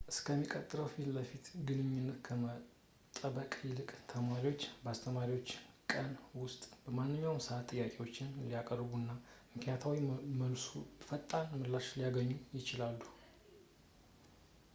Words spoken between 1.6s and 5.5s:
ግንኙነት ከመጠበቅ ይልቅ ተማሪዎች ለአስተማሪዎች